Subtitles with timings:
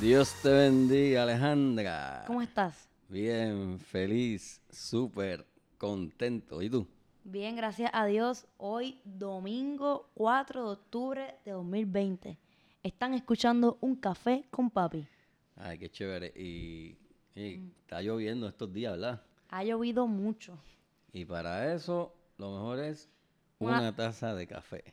[0.00, 2.24] Dios te bendiga, Alejandra.
[2.26, 2.88] ¿Cómo estás?
[3.08, 6.62] Bien, feliz, súper contento.
[6.62, 6.86] ¿Y tú?
[7.24, 8.46] Bien, gracias a Dios.
[8.58, 12.38] Hoy, domingo 4 de octubre de 2020.
[12.82, 15.06] Están escuchando Un Café con Papi.
[15.56, 16.32] Ay, qué chévere.
[16.36, 16.96] Y,
[17.34, 19.22] y está lloviendo estos días, ¿verdad?
[19.50, 20.58] Ha llovido mucho.
[21.12, 23.08] Y para eso, lo mejor es
[23.58, 24.84] Una- una taza de café.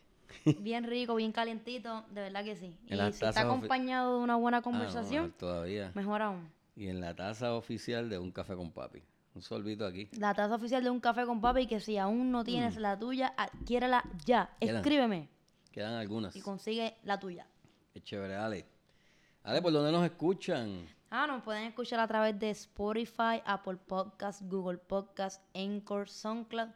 [0.59, 2.75] Bien rico, bien calientito, de verdad que sí.
[2.88, 5.92] Y si está acompañado de una buena Ah, no, conversación, mejor todavía.
[5.95, 6.50] mejor aún.
[6.75, 9.02] Y en la taza oficial de un café con papi.
[9.33, 10.08] Un sorbito aquí.
[10.17, 13.33] La taza oficial de Un Café con Papi, que si aún no tienes la tuya,
[13.36, 14.44] adquiérala ya.
[14.44, 14.59] Mm.
[14.61, 14.75] Quedan.
[14.77, 15.30] Escríbeme
[15.73, 16.33] Quedan algunas.
[16.38, 17.45] y consigue la tuya.
[17.94, 18.66] Qué chévere, Ale.
[19.44, 20.88] Ale, ¿por dónde nos escuchan?
[21.09, 26.70] Ah, nos pueden escuchar a través de Spotify, Apple Podcast, Google Podcast, Anchor, SoundCloud,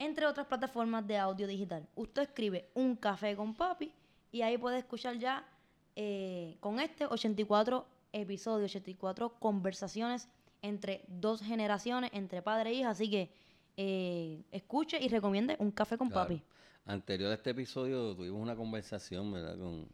[0.00, 1.86] entre otras plataformas de audio digital.
[1.94, 3.92] Usted escribe un café con papi
[4.32, 5.46] y ahí puede escuchar ya
[5.94, 10.28] eh, con este 84 episodios, 84 conversaciones
[10.62, 12.90] entre dos generaciones, entre padre e hija.
[12.90, 13.30] Así que
[13.76, 16.28] eh, escuche y recomiende un café con Claro.
[16.28, 16.42] papi.
[16.86, 19.56] Anterior a este episodio tuvimos una conversación, ¿verdad?
[19.58, 19.86] Con,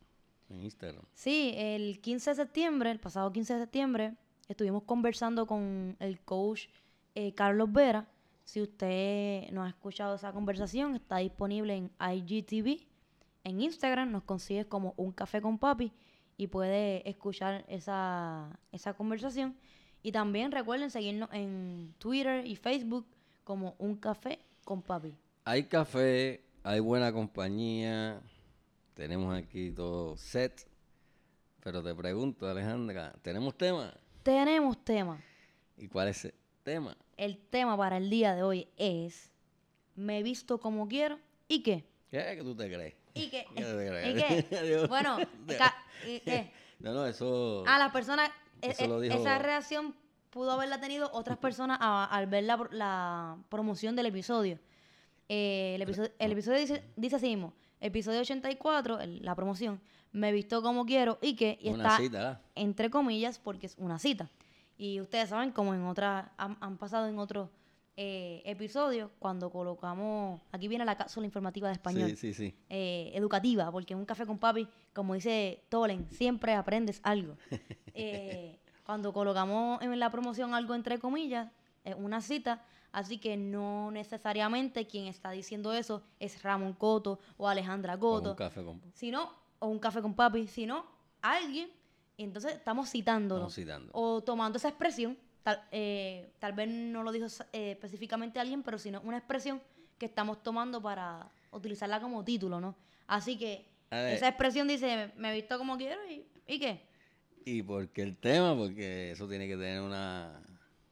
[0.49, 1.03] en Instagram.
[1.15, 4.15] Sí, el 15 de septiembre, el pasado 15 de septiembre,
[4.49, 6.67] estuvimos conversando con el coach
[7.17, 8.07] eh, Carlos Vera.
[8.47, 12.87] Si usted no ha escuchado esa conversación, está disponible en IGTV.
[13.43, 15.93] En Instagram nos consigues como Un Café con Papi
[16.37, 19.57] y puede escuchar esa, esa conversación.
[20.01, 23.05] Y también recuerden seguirnos en Twitter y Facebook
[23.43, 25.13] como Un Café con Papi.
[25.45, 28.21] Hay café, hay buena compañía,
[28.95, 30.69] tenemos aquí todo set.
[31.65, 33.93] Pero te pregunto, Alejandra, ¿tenemos tema?
[34.23, 35.21] Tenemos tema.
[35.77, 36.35] ¿Y cuál es el
[36.67, 36.97] tema?
[37.17, 39.31] El tema para el día de hoy es
[39.95, 41.19] Me visto como quiero
[41.49, 41.85] y qué.
[42.11, 42.95] ¿Qué es que tú te crees?
[43.15, 43.47] ¿Y qué?
[43.55, 44.45] ¿Qué te ¿Y crees?
[44.47, 44.87] qué?
[44.89, 45.17] Bueno,
[46.07, 46.51] ¿y qué?
[46.81, 47.63] No, no, eso...
[47.69, 49.95] A las personas, e- Eso e- lo dijo- esa reacción
[50.31, 54.59] pudo haberla tenido otras personas al ver la, pro- la promoción del episodio.
[55.29, 59.81] Eh, el episodio, el episodio dice, dice así mismo, episodio 84, el- la promoción,
[60.13, 63.99] me visto como quiero y que y Una está cita, entre comillas porque es una
[64.01, 64.29] cita.
[64.79, 67.49] Y ustedes saben, como en otras, han, han pasado en otros
[67.99, 72.55] eh, episodios, cuando colocamos, aquí viene la cápsula informativa de español Sí, sí, sí.
[72.69, 77.37] eh, educativa, porque en un café con papi, como dice Tolen, siempre aprendes algo.
[77.99, 81.51] Eh, cuando colocamos en la promoción algo entre comillas,
[81.83, 82.63] es una cita,
[82.93, 88.37] así que no necesariamente quien está diciendo eso es Ramón Coto o Alejandra Coto, un
[88.37, 88.83] café con...
[88.93, 90.85] sino, o un café con papi, sino
[91.23, 91.71] alguien,
[92.25, 93.43] entonces estamos citándolo.
[93.43, 93.91] Estamos citando.
[93.93, 98.79] O tomando esa expresión, tal, eh, tal vez no lo dijo eh, específicamente alguien, pero
[98.79, 99.61] sino una expresión
[99.99, 102.77] que estamos tomando para utilizarla como título, ¿no?
[103.07, 106.83] Así que esa expresión dice, me he visto como quiero y, ¿y qué?
[107.45, 108.57] ¿Y por qué el tema?
[108.57, 110.43] Porque eso tiene que tener una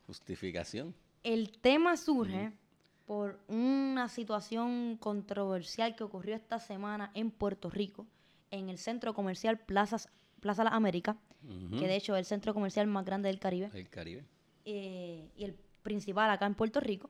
[0.07, 0.95] justificación.
[1.23, 2.53] El tema surge
[3.07, 8.07] por una situación controversial que ocurrió esta semana en Puerto Rico,
[8.51, 10.09] en el centro comercial Plazas,
[10.45, 11.17] Plaza Las Américas,
[11.81, 13.71] que de hecho es el centro comercial más grande del Caribe.
[13.73, 14.27] El Caribe.
[14.67, 17.09] eh, y el principal acá en Puerto Rico,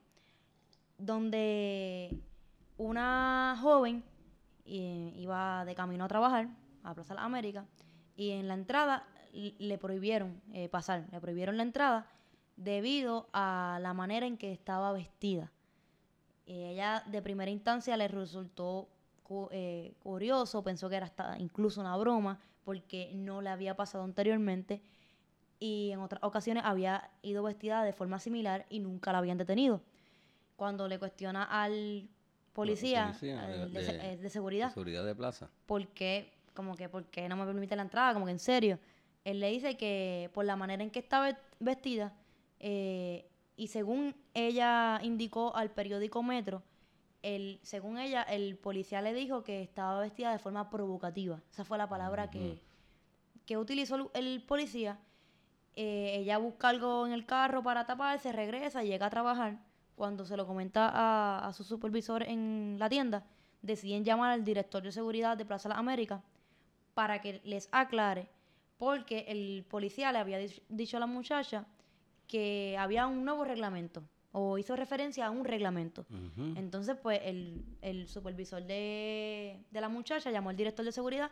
[0.99, 2.17] donde
[2.77, 4.05] una joven
[4.67, 6.49] eh, iba de camino a trabajar
[6.84, 7.67] a Plaza Las Américas
[8.17, 12.06] y en la entrada le prohibieron eh, pasar, le prohibieron la entrada
[12.56, 15.50] debido a la manera en que estaba vestida.
[16.47, 18.88] Ella de primera instancia le resultó
[19.25, 19.49] cu-
[20.00, 24.82] curioso, pensó que era hasta incluso una broma porque no le había pasado anteriormente
[25.61, 29.81] y en otras ocasiones había ido vestida de forma similar y nunca la habían detenido.
[30.56, 32.08] Cuando le cuestiona al
[32.52, 34.72] policía, policía, al de- de, se- de- de seguridad,
[35.05, 35.50] de plaza.
[35.66, 38.78] por qué, como que, por qué no me permite la entrada, como que en serio.
[39.25, 42.12] Él le dice que por la manera en que estaba ve- vestida,
[42.61, 43.26] eh,
[43.56, 46.62] y según ella indicó al periódico Metro,
[47.25, 51.41] el, según ella, el policía le dijo que estaba vestida de forma provocativa.
[51.50, 52.59] Esa fue la palabra que,
[53.47, 54.99] que utilizó el, el policía.
[55.76, 59.59] Eh, ella busca algo en el carro para taparse, regresa, llega a trabajar.
[59.97, 63.25] Cuando se lo comenta a, a su supervisor en la tienda,
[63.62, 66.21] deciden llamar al director de seguridad de Plaza Las Américas
[66.94, 68.29] para que les aclare
[68.76, 71.65] porque el policía le había dich- dicho a la muchacha
[72.29, 74.03] que había un nuevo reglamento
[74.37, 76.05] o hizo referencia a un reglamento.
[76.59, 81.31] Entonces, pues el, el supervisor de, de la muchacha llamó al director de seguridad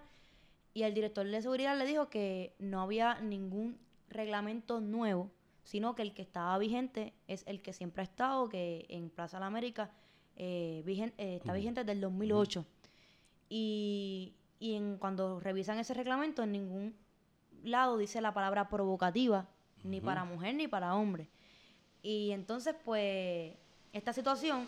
[0.73, 3.77] y el director de seguridad le dijo que no había ningún
[4.09, 5.31] reglamento nuevo,
[5.65, 9.37] sino que el que estaba vigente es el que siempre ha estado, que en Plaza
[9.39, 9.91] de la América
[10.37, 12.65] eh, vigen- eh, está vigente desde el 2008.
[13.49, 16.95] Y, y en, cuando revisan ese reglamento, en ningún
[17.65, 19.49] lado dice la palabra provocativa,
[19.85, 21.29] ni para mujer ni para hombre.
[22.03, 23.55] Y entonces, pues,
[23.93, 24.67] esta situación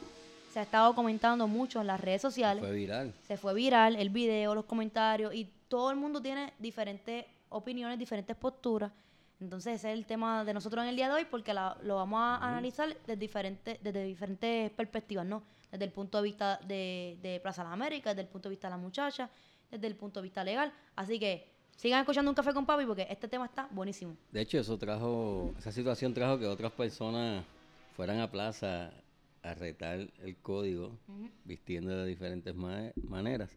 [0.49, 2.63] se ha estado comentando mucho en las redes sociales.
[2.65, 3.13] Fue viral.
[3.23, 8.37] Se fue viral el video, los comentarios, y todo el mundo tiene diferentes opiniones, diferentes
[8.37, 8.93] posturas.
[9.41, 11.97] Entonces, ese es el tema de nosotros en el día de hoy, porque la- lo
[11.97, 15.43] vamos a analizar desde diferentes, desde diferentes perspectivas, ¿no?
[15.73, 18.51] Desde el punto de vista de, de Plaza de las Américas, desde el punto de
[18.51, 19.29] vista de la muchacha,
[19.71, 20.73] desde el punto de vista legal.
[20.95, 24.17] Así que sigan escuchando un café con papi porque este tema está buenísimo.
[24.33, 27.45] De hecho, eso trajo, esa situación trajo que otras personas
[27.97, 28.93] fueran a plaza
[29.43, 30.97] a retar el código,
[31.45, 33.51] vistiendo de diferentes ma- maneras,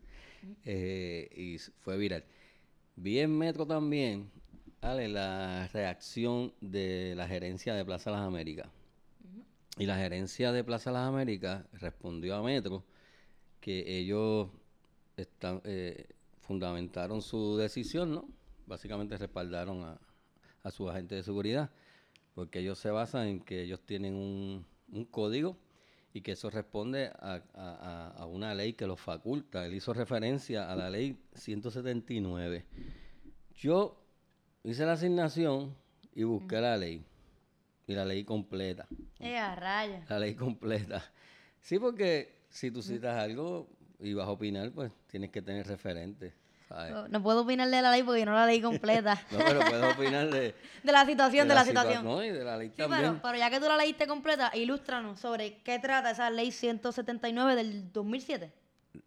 [0.65, 2.23] eh, y fue viral.
[2.97, 4.29] Vi en Metro también,
[4.81, 8.67] Ale, la reacción de la gerencia de Plaza Las Américas.
[9.79, 12.83] Y la gerencia de Plaza Las Américas respondió a Metro
[13.61, 14.49] que ellos
[15.15, 16.05] están, eh,
[16.47, 18.29] fundamentaron su decisión, ¿no?
[18.65, 19.99] Básicamente respaldaron a,
[20.63, 21.69] a su agente de seguridad,
[22.33, 25.57] porque ellos se basan en que ellos tienen un, un código
[26.13, 29.65] y que eso responde a, a- a- a una ley que los faculta.
[29.65, 32.65] Él hizo referencia a la ley 179.
[33.55, 34.01] Yo
[34.63, 35.75] hice la asignación
[36.13, 37.03] y busqué la ley,
[37.87, 38.87] y la ley completa.
[39.19, 40.05] ¡Eh, a raya!
[40.09, 41.03] La ley completa.
[41.59, 43.67] Sí, porque si tú citas algo
[43.99, 46.33] y vas a opinar, pues tienes que tener referente.
[46.67, 46.91] ¿sabes?
[46.91, 49.15] No, no puedo opinar de la ley porque yo no la leí completa.
[49.31, 50.53] No, pero puedes opinar de,
[50.83, 52.03] de la situación, de, la, situa- situación.
[52.05, 53.01] No, y de la ley Sí, también.
[53.03, 57.55] pero, pero ya que tú la leíste completa, ilústranos sobre qué trata esa ley 179
[57.55, 58.51] del 2007.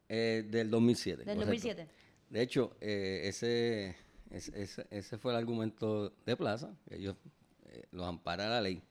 [0.09, 1.25] Eh, del 2007.
[1.25, 1.47] Del correcto.
[1.53, 1.89] 2007.
[2.31, 3.97] De hecho, eh, ese,
[4.31, 7.17] ese, ese- fue el argumento de Plaza, que ellos
[7.67, 8.83] eh, los ampara la ley.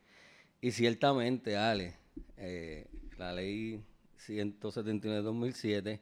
[0.62, 1.96] Y ciertamente, Ale,
[2.38, 2.86] eh,
[3.18, 3.82] la ley
[4.20, 6.02] 179 de 2007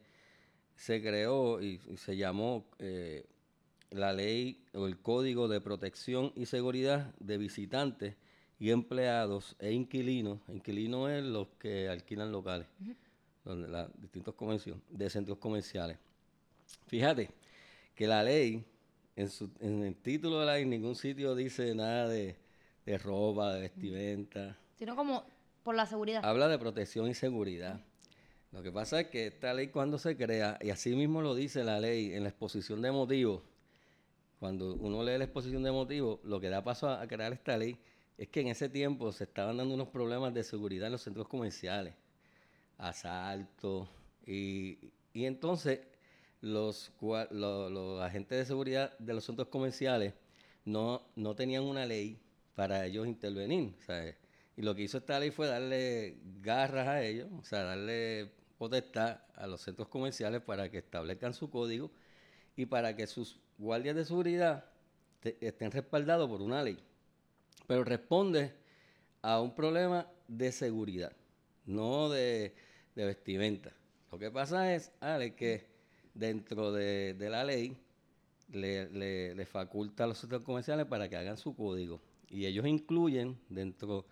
[0.76, 3.26] se creó y, y se llamó eh,
[3.90, 8.16] la ley o el Código de Protección y Seguridad de Visitantes
[8.60, 10.40] y Empleados e Inquilinos.
[10.50, 12.68] Inquilinos es los que alquilan locales,
[13.44, 15.98] donde la, distintos comercios, de centros comerciales.
[16.88, 17.30] Fíjate
[17.96, 18.66] que la ley,
[19.16, 22.36] en, su, en el título de la ley, en ningún sitio dice nada de,
[22.86, 24.58] de ropa, de vestimenta.
[24.78, 25.24] Sino como
[25.64, 26.26] por la seguridad.
[26.26, 27.82] Habla de protección y seguridad.
[28.58, 31.64] Lo que pasa es que esta ley cuando se crea, y así mismo lo dice
[31.64, 33.44] la ley en la exposición de motivos,
[34.40, 37.78] cuando uno lee la exposición de motivos, lo que da paso a, crear esta ley
[38.18, 41.28] es que en ese tiempo se estaban dando unos problemas de seguridad en los centros
[41.28, 41.94] comerciales,
[42.80, 43.88] asaltos,
[44.26, 44.80] y,
[45.14, 45.82] y entonces
[46.42, 46.92] los,
[48.02, 50.16] agentes de seguridad de los centros comerciales
[50.66, 52.20] no, no tenían una ley
[52.56, 53.76] para ellos intervenir.
[54.56, 59.22] Y lo que hizo esta ley fue darle garras a ellos, o sea, darle potestad
[59.36, 61.92] a los centros comerciales para que establezcan su código
[62.56, 64.66] y para que sus guardias de seguridad
[65.24, 66.78] estén respaldados por una ley.
[67.68, 68.54] Pero responde
[69.22, 71.12] a un problema de seguridad,
[71.66, 72.56] no de,
[72.96, 73.74] vestimenta.
[74.12, 75.68] Lo que pasa es, Ale, que
[76.14, 77.78] dentro de, la ley
[78.52, 82.02] le, le- le faculta a los centros comerciales para que hagan su código.
[82.30, 84.06] Y ellos incluyen dentro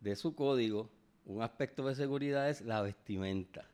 [0.00, 0.90] de su código
[1.24, 3.68] un aspecto de seguridad es la vestimenta.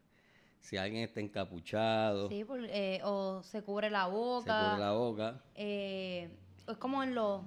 [0.62, 4.58] Si alguien está encapuchado, Sí, por- eh, o se cubre la se boca.
[4.70, 6.30] cubre la boca, eh,
[6.68, 7.42] es como en los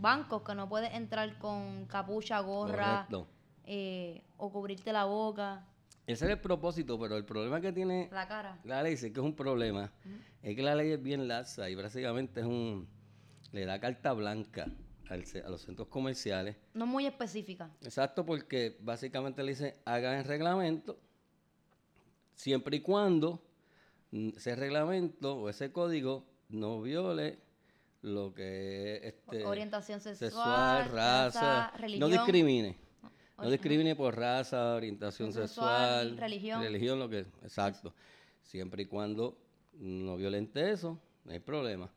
[0.00, 3.28] bancos que no puedes entrar con capucha, gorra correcto.
[3.64, 5.66] eh, o cubrirte la boca,
[6.06, 8.58] Ese es el propósito, pero el problema que tiene la cara.
[8.64, 9.92] la ley, sí que es un problema,
[10.42, 12.88] es que la ley es bien laxa y básicamente es un
[13.52, 14.66] le da carta blanca
[15.10, 16.56] al a los centros comerciales.
[16.72, 17.70] No muy específica.
[17.82, 20.98] Exacto, porque básicamente le dice, hagan el reglamento,
[22.42, 23.40] siempre y cuando
[24.10, 27.38] ese reglamento o ese código no viole
[28.02, 32.10] lo que es este, Orientación sexual, sexual, raza, raza, no religión.
[32.10, 32.76] discrimine.
[33.38, 36.62] No discrimine por raza, orientación Sexual, sexual, religión.
[36.62, 37.94] religión, lo que exacto.
[38.42, 39.38] Siempre y cuando
[39.74, 41.92] no violente eso, no hay problema.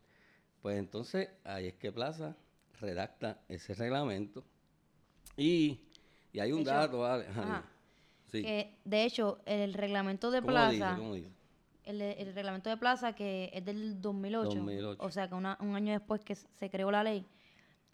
[0.61, 2.35] Pues entonces ahí es que Plaza
[2.79, 4.43] redacta ese reglamento
[5.37, 5.79] y,
[6.31, 7.25] y hay un dato, vale.
[8.35, 8.41] Sí.
[8.43, 11.01] Que, de hecho, el reglamento de ¿Cómo plaza dice?
[11.01, 11.29] ¿Cómo dice?
[11.83, 15.03] el, el reglamento de plaza, que es del 2008, 2008.
[15.03, 17.25] o sea que una- un año después que se creó la ley,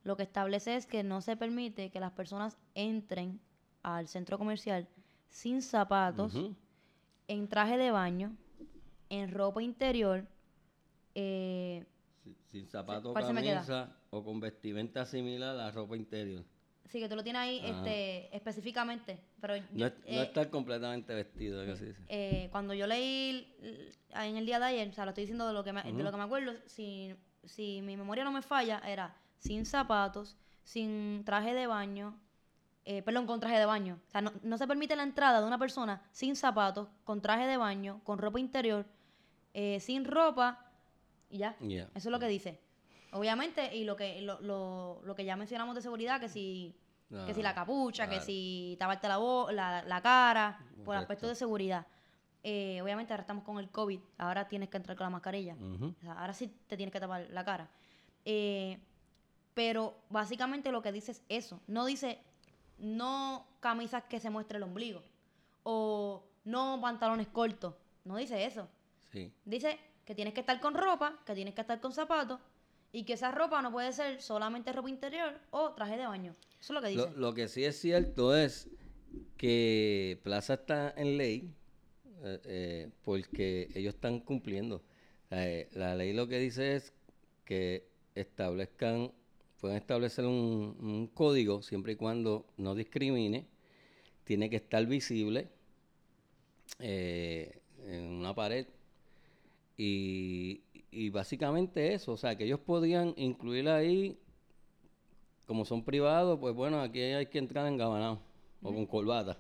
[0.04, 3.40] lo que establece es que no se permite que las personas entren
[3.84, 4.88] al centro comercial
[5.30, 6.34] sin zapatos,
[7.28, 8.36] en traje de baño,
[9.10, 10.26] en ropa interior,
[11.16, 11.86] eh,
[12.24, 13.56] Sin, sin zapato, ¿cuál se me queda?
[13.56, 16.44] camisa o con vestimenta similar a la ropa interior.
[16.90, 21.76] Sí que tú lo tienes ahí este, específicamente, pero No, eh, estar completamente vestido, que
[21.76, 22.02] se dice.
[22.08, 23.48] eh, cuando yo leí
[24.14, 26.04] en el día de ayer, o sea, lo estoy diciendo de lo que me, de
[26.04, 31.24] lo que me acuerdo, si, si mi memoria no me falla, era sin zapatos, sin
[31.26, 32.20] traje de baño,
[32.86, 34.00] eh, perdón, con traje de baño.
[34.08, 37.46] O sea, no, no se permite la entrada de una persona sin zapatos, con traje
[37.48, 38.86] de baño, con ropa interior,
[39.54, 40.66] eh, sin ropa
[41.30, 41.56] y ya.
[41.62, 41.84] Ya.
[41.96, 42.60] Eso es lo que dice.
[43.12, 46.76] Obviamente, y lo que, lo, lo, lo que ya mencionamos de seguridad, que si,
[47.26, 48.26] que si la Ah, capucha, que claro.
[48.26, 49.18] si taparte la,
[49.52, 51.86] la, la cara, por aspecto de seguridad.
[52.44, 55.56] Eh, obviamente ahora estamos con el COVID, ahora tienes que entrar con la mascarilla.
[55.56, 57.70] O sea, ahora sí te tienes que tapar la cara.
[58.26, 58.80] Eh,
[59.54, 61.60] pero básicamente lo que dice es eso.
[61.68, 62.20] No dice
[62.78, 65.04] no camisas que se muestre el ombligo.
[65.64, 67.76] O no pantalones cortos.
[68.06, 68.68] No dice eso.
[69.12, 69.32] Sí.
[69.46, 72.40] Dice que tienes que estar con ropa, que tienes que estar con zapatos
[72.92, 76.36] y que esa ropa no puede ser solamente ropa interior o traje de baño.
[76.60, 77.12] Eso es lo que dice.
[77.12, 78.70] Lo, lo que sí es cierto es
[79.38, 81.54] que Plaza está en ley
[82.24, 84.84] eh, eh, porque ellos están cumpliendo.
[85.32, 86.94] Eh, la ley lo que dice es
[87.46, 89.12] que establezcan,
[89.60, 93.48] pueden establecer un, un código siempre y cuando no discrimine,
[94.24, 95.50] tiene que estar visible
[96.80, 98.68] en una pared
[99.78, 104.20] y, y básicamente eso, o sea, que ellos podían incluir ahí
[105.46, 108.20] como son privados, pues bueno, aquí hay que entrar en gabanao
[108.62, 109.38] o con corbata.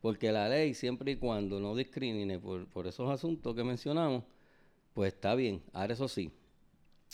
[0.00, 4.24] Porque la ley, siempre y cuando no discrimine por, por esos asuntos que mencionamos,
[4.94, 5.62] pues está bien.
[5.72, 6.30] Ahora, eso sí,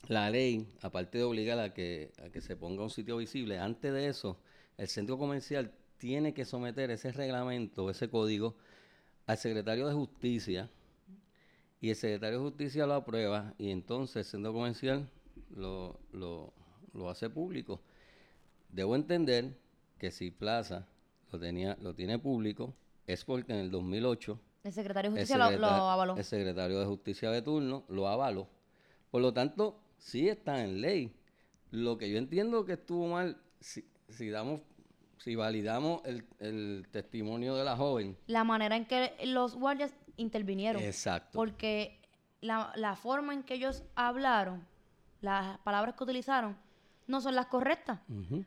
[0.08, 3.92] la ley, aparte de obligar a que, a que se ponga un sitio visible, antes
[3.92, 4.38] de eso,
[4.76, 8.56] el centro comercial tiene que someter ese reglamento, ese código,
[9.26, 10.70] al secretario de Justicia.
[11.84, 15.06] Y el secretario de Justicia lo aprueba y entonces el centro comercial
[15.54, 16.54] lo, lo,
[16.94, 17.82] lo hace público.
[18.70, 19.54] Debo entender
[19.98, 20.88] que si Plaza
[21.30, 22.74] lo, tenía, lo tiene público
[23.06, 26.16] es porque en el 2008 el secretario de Justicia lo, avaló.
[26.16, 28.48] el secretario de Justicia de turno lo avaló.
[29.10, 31.14] Por lo tanto, sí está en ley.
[31.70, 34.62] Lo que yo entiendo que estuvo mal, si, si damos,
[35.18, 38.16] si validamos el, el testimonio de la joven.
[38.26, 40.83] La manera en que los guardias intervinieron.
[40.83, 41.30] Exacto.
[41.33, 42.00] Porque
[42.40, 44.66] la, la forma en que ellos hablaron,
[45.21, 46.56] las palabras que utilizaron,
[47.06, 48.00] no son las correctas.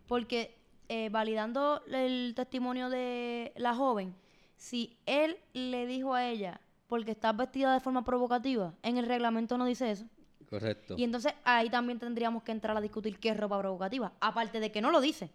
[0.08, 0.56] Porque
[0.90, 4.16] eh, validando el testimonio de la joven,
[4.56, 9.58] si él le dijo a ella, porque estás vestida de forma provocativa, en el reglamento
[9.58, 10.06] no dice eso.
[10.50, 10.96] Correcto.
[10.98, 14.14] Y entonces ahí también tendríamos que entrar a discutir qué es ropa provocativa.
[14.22, 15.30] Aparte de que no lo dice.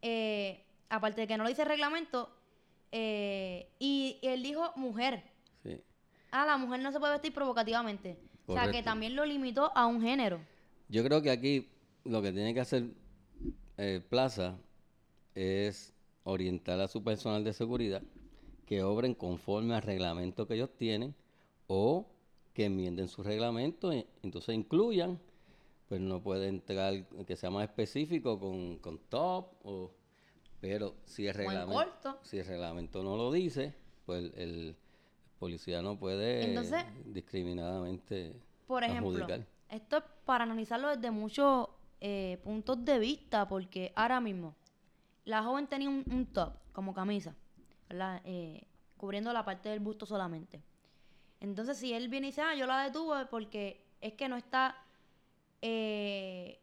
[0.00, 2.30] Eh, aparte de que no lo dice el reglamento.
[2.92, 5.22] Eh, y él dijo mujer.
[5.62, 5.80] Sí.
[6.30, 8.18] Ah, la mujer no se puede vestir provocativamente.
[8.46, 10.40] O sea, que también lo limitó a un género.
[10.88, 11.68] Yo creo que aquí
[12.04, 12.84] lo que tiene que hacer
[13.76, 14.56] eh, Plaza
[15.34, 15.92] es
[16.24, 18.02] orientar a su personal de seguridad
[18.66, 21.14] que obren conforme al reglamento que ellos tienen
[21.66, 22.06] o
[22.54, 25.20] que enmienden su reglamento y entonces incluyan,
[25.88, 29.92] pues no puede entrar que sea más específico con, con top o
[30.60, 33.74] pero si el reglamento si el reglamento no lo dice,
[34.06, 34.76] pues el, el
[35.38, 38.34] policía no puede Entonces, discriminadamente
[38.66, 39.46] Por ejemplo, adjudicar.
[39.68, 41.68] esto es para analizarlo desde muchos
[42.00, 44.54] eh, puntos de vista, porque ahora mismo
[45.24, 47.34] la joven tenía un, un top como camisa,
[47.88, 48.20] ¿verdad?
[48.24, 48.62] Eh,
[48.96, 50.62] cubriendo la parte del busto solamente.
[51.40, 54.76] Entonces, si él viene y dice, ah, yo la detuve porque es que no está
[55.62, 56.60] eh,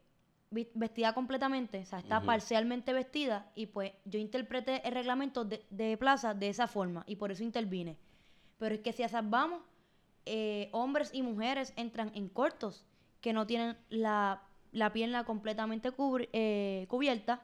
[0.73, 5.97] vestida completamente, o sea, está parcialmente vestida, y pues yo interpreté el reglamento de, de
[5.97, 7.97] plaza de esa forma, y por eso intervine.
[8.57, 9.61] Pero es que si a esas vamos,
[10.25, 12.85] eh, hombres y mujeres entran en cortos
[13.21, 17.41] que no tienen la, la pierna completamente cubri- eh, cubierta.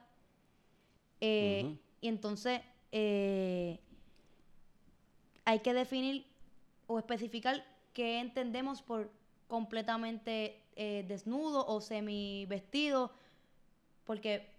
[1.19, 1.77] Eh.
[2.01, 2.61] Y entonces
[5.45, 6.25] hay que definir
[6.87, 7.63] o especificar
[7.93, 9.11] qué entendemos por
[9.47, 13.11] completamente eh, desnudo o semi vestido.
[14.05, 14.49] Porque,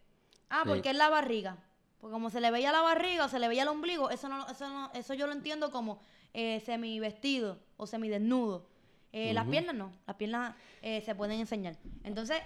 [0.50, 0.68] ah, Sí.
[0.68, 1.58] porque es la barriga.
[2.00, 4.48] Porque como se le veía la barriga o se le veía el ombligo, eso no,
[4.48, 6.00] eso no, eso yo lo entiendo como
[6.34, 8.66] eh, semi vestido o semi desnudo.
[9.12, 9.50] Las Ujú.
[9.50, 11.76] piernas no, las piernas eh, se pueden enseñar.
[12.02, 12.38] Entonces,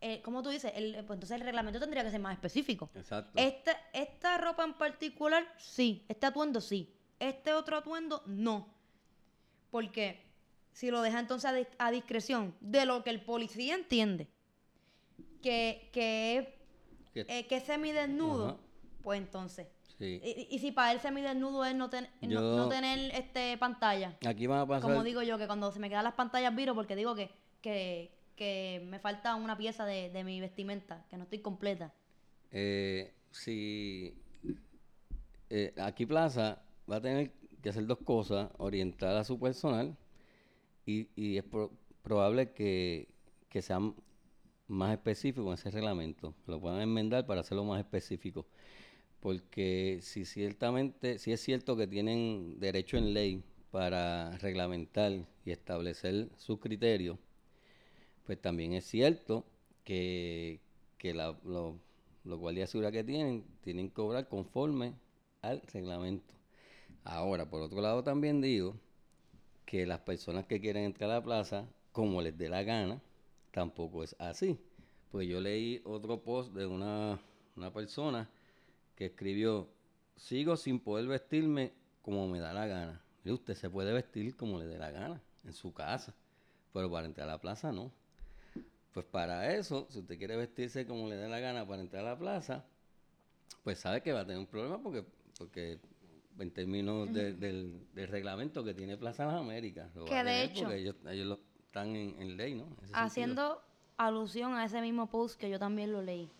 [0.00, 2.88] eh, como tú dices, el, pues entonces el reglamento tendría que ser más específico.
[2.94, 3.32] Exacto.
[3.34, 6.04] Este, esta ropa en particular, sí.
[6.08, 6.94] Este atuendo, sí.
[7.18, 8.68] Este otro atuendo, no.
[9.72, 10.22] Porque
[10.76, 14.28] si lo deja entonces a, dis- a discreción de lo que el policía entiende,
[15.42, 16.54] que, que
[17.14, 18.56] eh, que es semidesnudo, Ajá.
[19.02, 19.68] pues entonces.
[19.98, 20.20] sí.
[20.22, 24.18] Y, y si para él semidesnudo es no, ten- no tener este pantalla.
[24.26, 24.82] Aquí van a pasar.
[24.90, 27.30] Como digo yo, que cuando se me quedan las pantallas viro porque digo que,
[27.62, 31.90] que, que me falta una pieza de, de mi vestimenta, que no estoy completa.
[32.50, 34.14] Eh, si
[35.48, 39.96] eh, aquí Plaza va a tener que hacer dos cosas, orientar a su personal
[40.86, 43.08] y, y es pro- probable que,
[43.48, 43.94] que sean
[44.68, 48.46] más específicos en ese reglamento, lo puedan enmendar para hacerlo más específico.
[49.20, 55.12] Porque si ciertamente, si es cierto que tienen derecho en ley para reglamentar
[55.44, 57.18] y establecer sus criterios,
[58.24, 59.44] pues también es cierto
[59.84, 60.60] que,
[60.98, 61.78] que la- lo-
[62.24, 64.94] los guardias de seguridad que tienen, tienen que cobrar conforme
[65.42, 66.34] al reglamento.
[67.04, 68.76] Ahora, por otro lado, también digo
[69.66, 73.02] que las personas que quieren entrar a la plaza, como les dé la gana,
[73.50, 74.58] tampoco es así.
[75.10, 77.20] Pues yo leí otro post de una,
[77.56, 78.30] una persona
[78.94, 79.68] que escribió,
[80.16, 83.02] sigo sin poder vestirme como me da la gana.
[83.24, 86.14] Mire, usted se puede vestir como le dé la gana, en su casa,
[86.72, 87.90] pero para entrar a la plaza no.
[88.92, 92.10] Pues para eso, si usted quiere vestirse como le dé la gana para entrar a
[92.10, 92.64] la plaza,
[93.64, 95.04] pues sabe que va a tener un problema porque,
[95.36, 95.80] porque
[96.38, 100.24] en términos de- del, del reglamento que tiene Plaza Las Américas, lo va Que a
[100.24, 102.64] de hecho- porque ellos, ellos lo- están en, en ley, ¿no?
[102.66, 102.90] Sentido.
[102.94, 103.62] Haciendo
[103.96, 106.30] alusión a ese mismo post que yo también lo leí.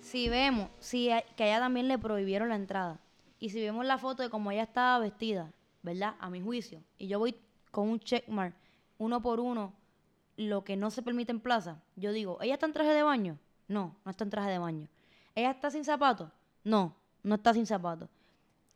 [0.00, 3.00] Si vemos, si a- que a ella también le prohibieron la entrada,
[3.38, 6.14] y si vemos la foto de cómo ella estaba vestida, ¿verdad?
[6.20, 7.34] A mi juicio, y yo voy
[7.70, 8.54] con un checkmark,
[8.98, 9.74] uno por uno,
[10.36, 13.38] lo que no se permite en plaza, yo digo, ¿ella está en traje de baño?
[13.68, 14.88] No, no está en traje de baño.
[15.34, 16.30] ¿Ella está sin zapatos?
[16.64, 18.08] No, no está sin zapatos.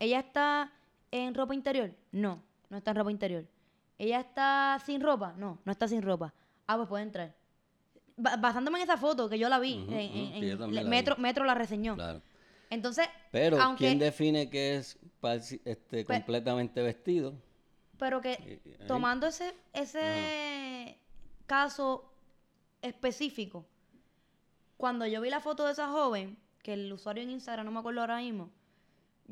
[0.00, 0.72] ¿Ella está
[1.12, 1.92] en ropa interior?
[2.10, 3.44] No, no está en ropa interior.
[3.98, 5.34] ¿Ella está sin ropa?
[5.36, 6.32] No, no está sin ropa.
[6.66, 7.34] Ah, pues puede entrar.
[8.16, 11.22] Ba- basándome en esa foto que yo la vi, Ujú, en, en- la Metro, vi.
[11.22, 11.94] Metro la reseñó.
[11.94, 12.20] Claro.
[12.70, 14.98] Entonces, Pero, aunque, ¿quién define que es
[15.64, 17.34] este, Pe- completamente vestido?
[17.98, 18.32] pero que
[18.64, 20.96] Eh, tomando ese, ese
[21.46, 22.10] caso
[22.80, 23.66] específico,
[24.78, 27.80] cuando yo vi la foto de esa joven, que el usuario en Instagram no me
[27.80, 28.50] acuerdo ahora mismo,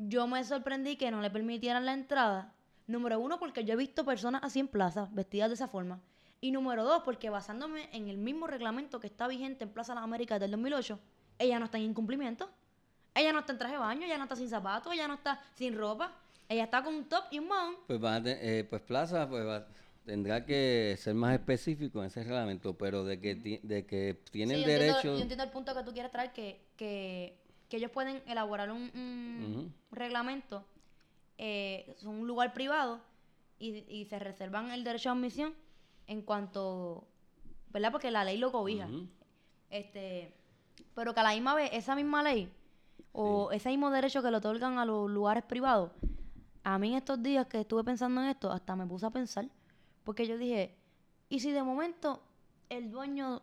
[0.01, 2.53] yo me sorprendí que no le permitieran la entrada.
[2.87, 5.99] Número uno, porque yo he visto personas así en plaza, vestidas de esa forma.
[6.41, 10.03] Y número dos, porque basándome en el mismo reglamento que está vigente en Plaza Las
[10.03, 10.97] Américas del 2008,
[11.37, 12.49] ella no está en incumplimiento.
[13.13, 15.39] Ella no está en traje de baño, ella no está sin zapatos, ella no está
[15.55, 16.13] sin ropa.
[16.47, 17.77] Ella está con un top y un mount.
[17.87, 19.67] Pues, van a eh, pues Plaza pues va-
[20.05, 24.55] tendrá que ser más específico en ese reglamento, pero de que, ti- de que tiene
[24.55, 25.15] Sí, el yo entiendo- derecho...
[25.17, 27.37] yo entiendo el punto que tú quieres traer, que, que,
[27.69, 30.63] que ellos pueden elaborar un, reglamento,
[31.37, 32.99] eh, son un lugar privado
[33.59, 35.53] y, y se reservan el derecho a admisión
[36.07, 37.07] en cuanto,
[37.71, 37.91] ¿verdad?
[37.91, 38.87] Porque la ley lo cobija.
[39.69, 40.33] Este,
[40.95, 42.51] pero que a la misma vez, esa misma ley
[43.11, 45.91] o ese mismo derecho que le otorgan a los lugares privados,
[46.63, 49.47] a mí en estos días que estuve pensando en esto, hasta me puse a pensar,
[50.03, 50.75] porque yo dije,
[51.29, 52.21] ¿y si de momento
[52.69, 53.41] el dueño,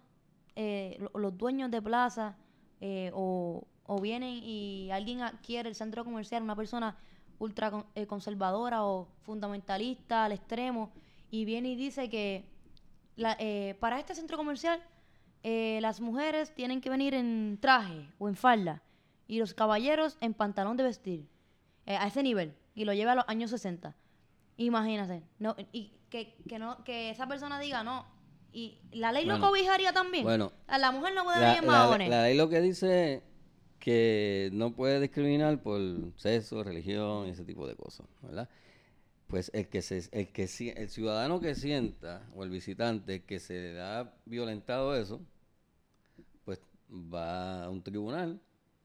[0.57, 2.37] eh, lo- los dueños de plaza
[2.81, 6.97] eh, o, o vienen y alguien adquiere el centro comercial, una persona
[7.39, 10.91] ultra con- eh, conservadora o fundamentalista al extremo,
[11.31, 12.45] y viene y dice que
[13.17, 14.81] la- eh, para este centro comercial
[15.43, 18.83] eh, las mujeres tienen que venir en traje o en falda
[19.29, 21.29] y los caballeros en pantalón de vestir,
[21.85, 23.95] eh, a ese nivel, y lo lleva a los años 60.
[24.57, 28.07] Imagínate, no, y que, que no, que esa persona diga no,
[28.53, 30.25] y la ley Bueno, lo cobijaría también.
[30.25, 32.09] bueno, la mujer no puede venir en la- maones.
[32.09, 33.23] la ley lo que dice
[33.87, 35.81] que no puede discriminar por
[36.17, 38.49] sexo, religión y ese tipo de cosas, ¿verdad?
[39.29, 43.75] Pues el que se, el que el ciudadano que sienta o el visitante que se
[43.75, 45.21] le ha violentado eso,
[46.45, 46.61] pues
[46.93, 48.41] va a un tribunal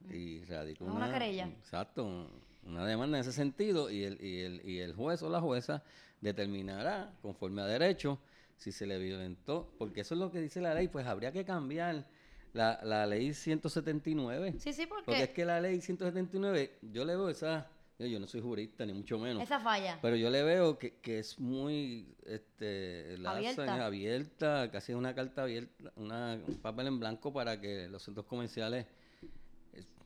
[0.08, 1.48] y radica una querella.
[1.48, 2.30] Exacto,
[2.64, 5.82] una demanda en ese sentido y el, y el, y el juez o la jueza
[6.22, 8.20] determinará, conforme a derecho,
[8.56, 11.44] si se le violentó, porque eso es lo que dice la ley, pues habría que
[11.44, 12.06] cambiar
[12.54, 14.56] la, la ley 179.
[14.58, 18.20] sí, sí, porque, Porque es que la ley 179, yo le veo esa, yo, yo
[18.20, 20.00] no soy jurista ni mucho menos, esa falla.
[20.02, 23.86] pero yo le veo que, que es muy este, la Abierta.
[23.86, 28.26] abierta, casi es una carta abierta, una, un papel en blanco para que los centros
[28.26, 28.86] comerciales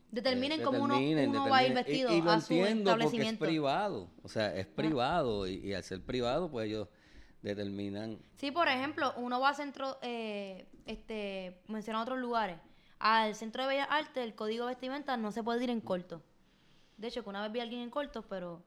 [0.08, 2.92] Determinen eh, cómo uno, uno va a ir vestido y, y lo a su entiendo
[2.92, 3.44] porque es establecimiento.
[3.44, 6.88] privado, o sea, es privado y, y al ser privado, pues ellos
[7.54, 8.18] determinan.
[8.36, 12.58] Sí, por ejemplo, uno va a centro, eh, este, menciona otros lugares.
[12.98, 16.22] Al centro de Bellas Artes, el código de vestimenta no se puede ir en corto.
[16.96, 18.62] De hecho, que una vez vi a alguien en corto, pero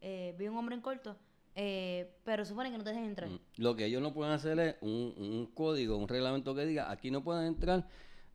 [0.00, 1.16] eh, vi un hombre en corto,
[1.54, 3.28] eh, pero supone que no te dejen entrar.
[3.28, 3.40] Mm.
[3.56, 7.10] Lo que ellos no pueden hacer es un, un código, un reglamento que diga, aquí
[7.10, 7.86] no pueden entrar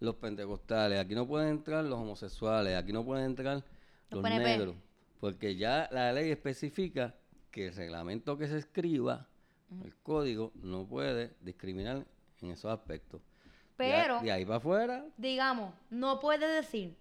[0.04, 3.64] los pentecostales, aquí no pueden entrar los homosexuales, aquí no pueden entrar
[4.10, 4.76] Los negros.
[5.20, 7.16] Porque ya la ley especifica
[7.50, 9.30] que el reglamento que se escriba,
[9.84, 12.06] el código, no puede discriminar
[12.42, 13.22] en esos aspectos.
[13.22, 16.96] A- Pero, de ahí para afuera, digamos, no puede decir,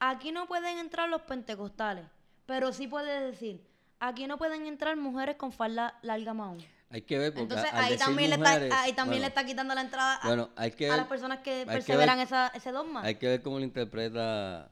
[0.00, 2.04] aquí no pueden entrar los pentecostales,
[2.46, 3.60] pero sí puede decir,
[4.00, 6.58] aquí no pueden entrar mujeres con falda larga maón.
[6.90, 9.44] hay que ver porque Entonces al ahí también, le está, ahí también bueno, le está
[9.44, 12.48] quitando la entrada a, bueno, hay que a ver- las personas que perseveran ver- esa,
[12.48, 13.02] ese dogma.
[13.02, 14.70] Hay que ver cómo lo interpreta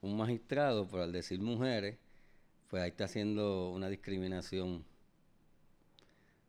[0.00, 1.98] un magistrado, pero al decir mujeres,
[2.68, 4.84] pues ahí está haciendo una discriminación.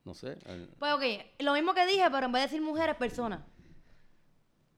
[0.09, 1.03] No sé, al- Pues ok,
[1.37, 3.41] lo mismo que dije, pero en vez de decir mujeres, personas.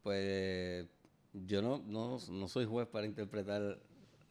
[0.03, 0.85] pues
[1.31, 3.79] yo no, no, no soy juez para interpretar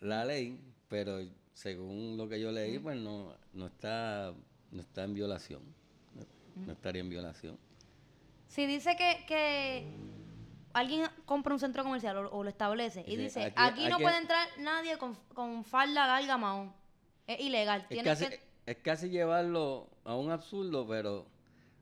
[0.01, 1.21] la ley, pero
[1.55, 4.35] según lo que yo leí, pues no, no está,
[4.73, 5.63] no está en violación.
[6.57, 7.59] No, estaría en violación.
[8.49, 9.87] Si dice que, que
[10.75, 14.03] alguien compra un centro comercial o, o lo establece y dice, aquí- aquí, no aquí-
[14.05, 16.75] puede entrar nadie con, con falda larga mahón.
[17.27, 17.87] Es ilegal.
[17.89, 18.50] Es Tienes que...
[18.71, 21.27] es casi llevarlo a un absurdo, pero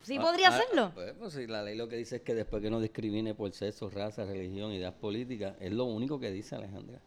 [0.03, 0.93] Sí podría hacerlo.
[0.95, 3.53] Pues, pues sí, la ley lo que dice es que después que no discrimine por
[3.53, 7.01] sexo, raza, religión, ideas políticas, es lo único que dice Alejandra.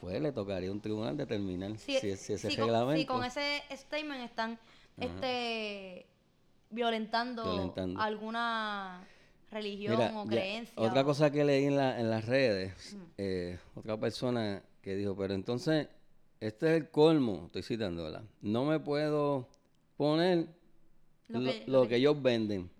[0.00, 3.00] Pues le tocaría a un tribunal determinar si, Si, si ese si con, reglamento.
[3.00, 4.58] si con ese statement están
[4.98, 6.06] este
[6.70, 8.00] violentando, Violentando.
[8.00, 9.06] alguna
[9.50, 10.74] religión Mira, o ya, creencia.
[10.80, 15.16] otra o- cosa que leí en, la, en las redes, eh, otra persona que dijo,
[15.16, 15.88] pero entonces,
[16.40, 18.22] este es el colmo, estoy citando, ¿verdad?
[18.40, 19.48] No me puedo
[19.96, 20.46] poner
[21.28, 22.70] Lo que- lo lo que, que- ellos venden.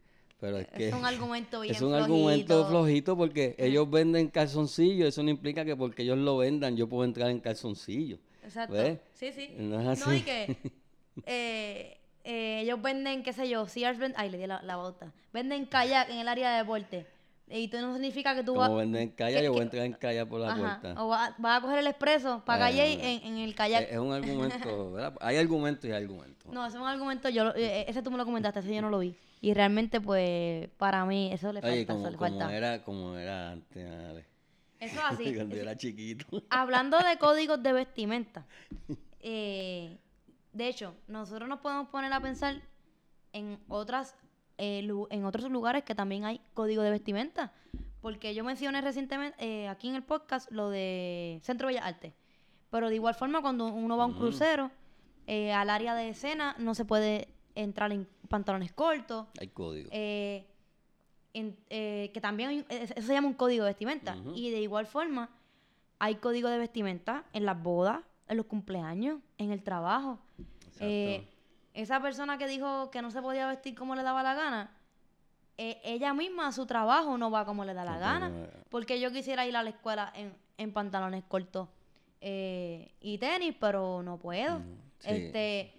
[0.41, 3.15] Pero es que es un argumento bien es un argumento flojito.
[3.17, 7.31] porque ellos venden calzoncillos, eso no implica que porque ellos lo vendan yo puedo entrar
[7.31, 8.19] en calzoncillo.
[8.43, 8.73] Exacto.
[8.75, 8.99] ¿Ves?
[9.13, 9.55] Sí, sí.
[9.59, 10.25] No es No, y así.
[10.25, 10.57] que
[11.27, 15.13] eh, eh, ellos venden, qué sé yo, Sears vend- ay, le di la, la bota.
[15.33, 17.07] Venden kayak en el área de deporte.
[17.53, 18.69] Y tú no significa que tú vas...
[18.69, 21.03] Como venden en calle, yo voy a entrar en calle por la Ajá, puerta.
[21.03, 23.83] O vas a coger el expreso para Ay, calle en, en el kayak.
[23.83, 25.15] Es, es un argumento, ¿verdad?
[25.21, 26.53] Hay argumentos y hay argumentos.
[26.53, 28.91] No, ese es un argumento, yo eh, ese tú me lo comentaste, ese yo no
[28.91, 29.17] lo vi.
[29.41, 32.57] Y realmente, pues, para mí, eso le falta, Oye, eso le como falta.
[32.57, 34.27] era, como era antes, Ale.
[34.79, 35.35] Eso es así.
[35.35, 36.27] Cuando yo era chiquito.
[36.51, 38.47] Hablando de códigos de vestimenta,
[39.21, 39.97] eh,
[40.53, 42.61] de hecho, nosotros nos podemos poner a pensar
[43.33, 44.15] en otras
[44.61, 47.53] eh, en otros lugares que también hay código de vestimenta.
[48.03, 52.13] Porque yo mencioné recientemente eh, aquí en el podcast lo de Centro Bellas Artes.
[52.71, 54.71] Pero de igual forma, cuando uno va a un crucero,
[55.27, 59.27] eh, al área de escena no se puede entrar en pantalones cortos.
[59.41, 59.89] Hay código.
[59.93, 60.47] eh,
[61.35, 64.15] en- que también hay un- es- eso se llama un código de vestimenta.
[64.37, 65.29] Y de igual forma,
[65.99, 70.19] hay código de vestimenta en las bodas, en los cumpleaños, en el trabajo.
[70.81, 71.29] Eh,
[71.75, 74.77] esa persona que dijo que no se podía vestir como le daba la gana,
[75.59, 78.29] eh, ella misma a su trabajo no va como le da la gana.
[78.29, 78.47] no.
[78.71, 81.69] Porque yo quisiera ir a la escuela en, en pantalones cortos
[82.21, 84.59] eh, y tenis, pero no puedo.
[84.61, 84.63] Mm,
[85.01, 85.09] sí.
[85.11, 85.75] Este,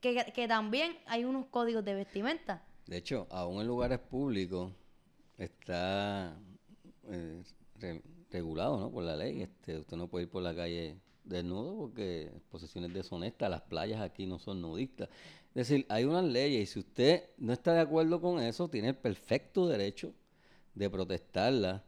[0.00, 2.62] que, que también hay unos códigos de vestimenta.
[2.86, 4.72] De hecho, aún en lugares públicos
[5.36, 6.34] está
[7.08, 7.42] eh,
[7.76, 8.90] re- regulado ¿no?
[8.90, 9.42] por la ley.
[9.42, 10.96] Este, usted no puede ir por la calle
[11.28, 13.50] desnudo porque posiciones deshonestas.
[13.50, 15.08] Las playas aquí no son nudistas.
[15.54, 18.88] Es decir, hay unas leyes y si usted no está de acuerdo con eso, tiene
[18.88, 20.12] el perfecto derecho
[20.74, 21.82] de protestarlas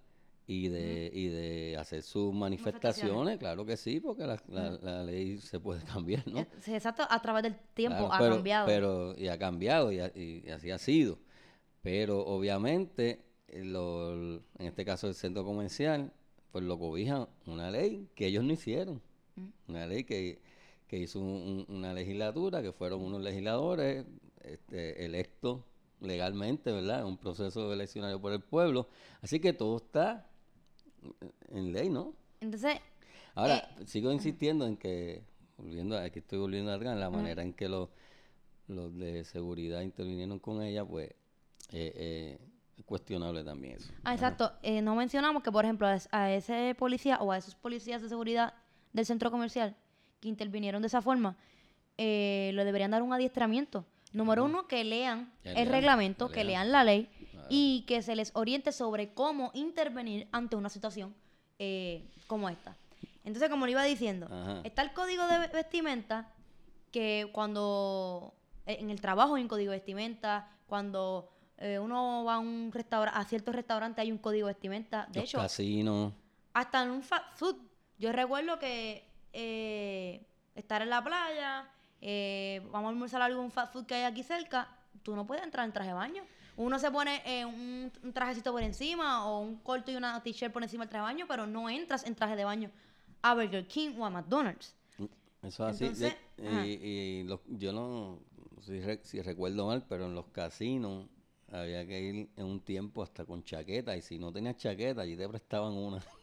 [0.46, 3.38] y de, y de hacer sus manifestaciones.
[3.38, 6.40] Claro que sí, porque la, la- la ley se puede cambiar, ¿no?
[6.40, 8.66] Eh, Exacto, a través del tiempo Claro, ha pero, cambiado.
[8.66, 11.18] Pero, y ha cambiado, y, ha- y- y así ha sido.
[11.83, 16.12] Pero obviamente, eh, lo- en este caso el centro comercial,
[16.50, 19.00] pues lo cobija una ley que ellos no hicieron.
[19.69, 20.40] Una ley que,
[20.88, 24.05] que hizo un- un- una legislatura, que fueron unos legisladores
[24.43, 25.61] este, electos
[26.01, 27.05] legalmente, ¿verdad?
[27.05, 28.88] Un proceso eleccionario por el pueblo.
[29.23, 30.27] Así que todo está
[31.51, 32.14] en ley, ¿no?
[32.40, 32.79] Entonces,
[33.35, 35.23] Ahora, sigo insistiendo en que,
[35.57, 37.88] volviendo, aquí estoy volviendo atrás, la manera en que los,
[38.66, 41.11] los de seguridad intervinieron con ella, pues
[41.71, 42.38] eh, eh,
[42.77, 43.93] es cuestionable también eso.
[44.03, 48.03] ah, exacto, eh, no mencionamos que, por ejemplo, a ese policía o a esos policías
[48.03, 48.53] de seguridad
[48.92, 49.76] del centro comercial
[50.20, 51.37] que intervinieron de esa forma,
[51.98, 53.85] eh, le deberían dar un adiestramiento.
[54.12, 56.72] Número uno, que lean el lean, reglamento, que que lean.
[56.72, 57.46] la ley Claro.
[57.48, 61.14] y que se les oriente sobre cómo intervenir ante una situación
[61.59, 62.76] eh, como esta.
[63.24, 64.61] Entonces, como le iba diciendo, Ajá.
[64.64, 66.29] está el código de ve- vestimenta
[66.90, 68.35] que cuando
[68.66, 72.70] eh, en el trabajo hay un código de vestimenta, cuando eh, uno va a un
[72.72, 75.07] restaurante, a ciertos restaurantes hay un código de vestimenta.
[75.12, 76.12] De Los hecho, casinos,
[76.55, 77.57] hasta en un fast food.
[78.01, 81.69] Yo recuerdo que eh, estar en la playa
[82.01, 84.69] eh, vamos a almorzar algún fast food que hay aquí cerca,
[85.03, 86.23] tú no puedes entrar en traje de baño.
[86.57, 90.51] Uno se pone eh, un, un trajecito por encima o un corto y una t-shirt
[90.53, 92.71] por encima del traje de baño, pero no entras en traje de baño
[93.21, 94.75] a Burger King o a McDonald's.
[95.43, 95.85] Eso es así.
[95.85, 96.67] Entonces, De- ajá.
[96.67, 98.19] y y los- yo no,
[98.63, 101.07] si, re- si recuerdo mal, pero en los casinos
[101.53, 103.95] había que ir en un tiempo hasta con chaqueta.
[103.97, 106.03] Y si no tenías chaqueta, allí te prestaban una.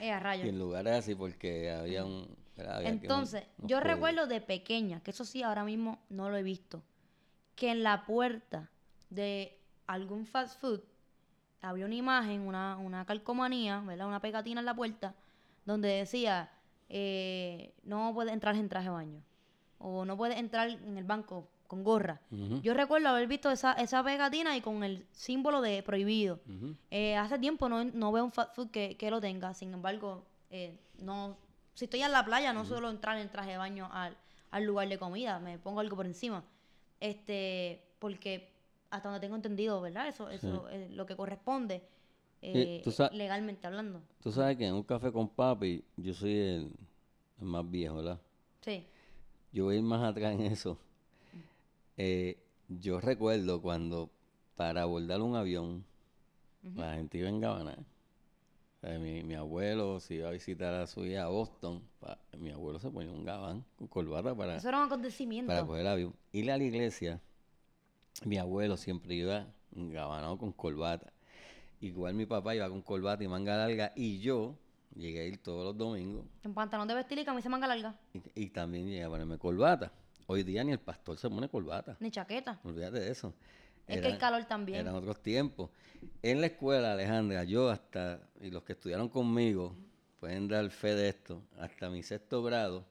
[0.00, 0.44] Eh, a rayos.
[0.46, 2.36] Y en lugares así, porque había un.
[2.58, 6.82] había Entonces, yo recuerdo de pequeña, que eso sí, ahora mismo no lo he visto,
[7.54, 8.70] que en la puerta
[9.10, 10.80] de algún fast food
[11.62, 14.06] había una imagen, una, una calcomanía, ¿verdad?
[14.06, 15.14] Una pegatina en la puerta,
[15.64, 16.50] donde decía,
[16.88, 19.22] eh, no puedes entrar en traje de baño,
[19.78, 22.20] o no puedes entrar en el banco con gorra.
[22.62, 26.40] Yo recuerdo haber visto esa, esa pegatina y con el símbolo de prohibido.
[26.90, 30.26] Eh, hace tiempo no, no veo un fast food que, que lo tenga, sin embargo,
[30.50, 31.36] eh, no,
[31.74, 34.16] si estoy en la playa no suelo entrar en traje de baño al,
[34.50, 36.42] al lugar de comida, me pongo algo por encima,
[36.98, 38.50] este, porque
[38.90, 40.08] hasta donde tengo entendido, ¿verdad?
[40.08, 41.82] Eso, eso es lo que corresponde
[42.42, 44.02] eh, legalmente hablando.
[44.20, 46.72] Tú sabes que en un café con papi, yo soy el,
[47.38, 48.18] el más viejo, ¿verdad?
[48.60, 48.84] Sí,
[49.52, 50.76] Yo voy a ir más atrás en eso.
[52.02, 54.08] Eh, yo recuerdo cuando
[54.56, 55.84] para abordar un avión,
[56.74, 57.76] la gente iba en Gabana.
[58.82, 62.78] Mi, mi abuelo, si iba a visitar a su hija a Boston, pa- mi abuelo
[62.78, 65.48] se ponía un gabán con corbata para, eso era un acontecimiento.
[65.52, 66.14] para coger el avión.
[66.32, 67.20] Ir a la iglesia,
[68.24, 71.12] mi abuelo siempre iba engabanado con corbata.
[71.82, 74.56] Igual mi papá iba con corbata y manga larga y yo
[74.94, 78.22] llegué a ir todos los domingos En pantalón de vestir y camisa manga larga, y,
[78.44, 79.92] y también llegué a ponerme corbata.
[80.32, 81.96] Hoy día ni el pastor se pone corbata.
[81.98, 82.60] ni chaqueta.
[82.62, 83.34] Olvídate de eso.
[83.88, 84.78] Es que el calor también.
[84.78, 85.70] Eran otros tiempos.
[86.22, 89.74] En la escuela, Alejandra, yo hasta, y los que estudiaron conmigo,
[90.20, 92.86] pueden dar fe de esto, hasta mi sexto grado,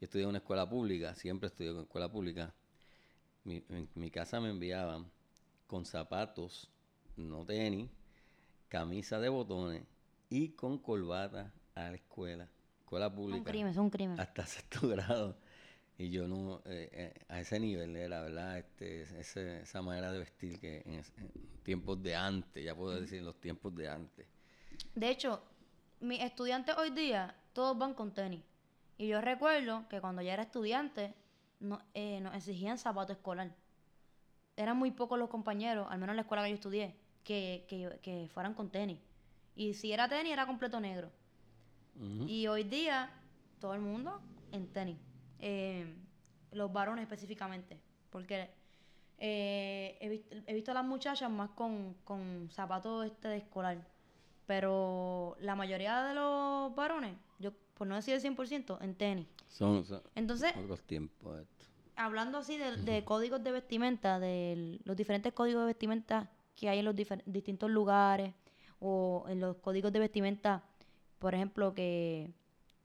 [0.00, 2.52] yo estudié en una escuela pública, siempre estudié en escuela pública.
[3.44, 5.06] Mi, en mi casa me enviaban
[5.68, 6.68] con zapatos,
[7.16, 7.88] no tenis,
[8.68, 9.84] camisa de botones
[10.28, 12.48] y con corbata a la escuela,
[12.80, 14.18] escuela Es un pública crimen, es un crimen.
[14.18, 15.36] hasta sexto grado.
[16.02, 18.58] Y yo no, eh, eh, a ese nivel era, ¿verdad?
[18.58, 21.00] Este, ese- esa manera de vestir que en,
[21.62, 24.26] tiempos de antes, ya puedo decir, los tiempos de antes.
[24.96, 25.40] De hecho,
[26.00, 28.42] mis estudiantes hoy día, todos van con tenis.
[28.98, 31.14] Y yo recuerdo que cuando ya era estudiante,
[31.60, 33.54] no, eh, nos exigían zapato escolar.
[34.56, 38.00] Eran muy pocos los compañeros, al menos en la escuela que yo estudié, que, que,
[38.02, 38.98] que fueran con tenis.
[39.54, 41.12] Y si era tenis, era completo negro.
[42.26, 43.08] Y hoy día,
[43.60, 44.96] todo el mundo en tenis.
[45.42, 45.84] Eh,
[46.52, 47.78] los varones específicamente.
[48.10, 48.48] Porque
[49.18, 53.86] eh, he, visto, he visto a las muchachas más con, con zapatos este de escolar.
[54.46, 59.28] Pero la mayoría de los varones, yo por no decir el 100%, en tenis.
[59.48, 61.68] Son, son Entonces, otros tiempos estos.
[61.96, 66.80] hablando así de, de códigos de vestimenta, de los diferentes códigos de vestimenta que hay
[66.80, 66.94] en los
[67.26, 68.34] distintos lugares,
[68.80, 70.64] o en los códigos de vestimenta,
[71.20, 72.32] por ejemplo, que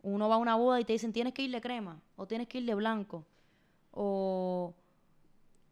[0.07, 2.47] uno va a una boda y te dicen tienes que ir de crema, o tienes
[2.47, 3.25] que ir de blanco,
[3.91, 4.73] o...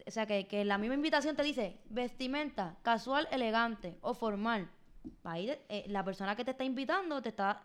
[0.07, 4.69] O sea, que, que la misma invitación te dice vestimenta casual, elegante o formal.
[5.23, 7.63] Ahí eh, la persona que te está invitando te está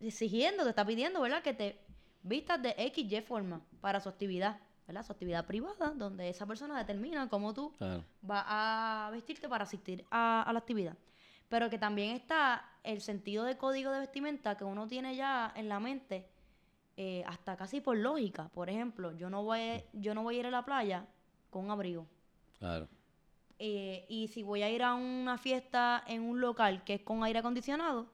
[0.00, 1.42] exigiendo, te está pidiendo, ¿verdad?
[1.42, 1.80] Que te
[2.22, 5.04] vistas de X, Y forma para su actividad, ¿verdad?
[5.04, 8.04] Su actividad privada, donde esa persona determina cómo tú Claro.
[8.22, 10.96] vas a vestirte para asistir a, a la actividad.
[11.48, 15.68] Pero que también está el sentido de código de vestimenta que uno tiene ya en
[15.68, 16.28] la mente,
[16.96, 18.48] eh, hasta casi por lógica.
[18.48, 21.06] Por ejemplo, yo no voy, yo no voy a ir a la playa
[21.50, 22.06] con un abrigo.
[22.58, 22.88] Claro.
[23.58, 27.22] Eh, y si voy a ir a una fiesta en un local que es con
[27.24, 28.06] aire acondicionado,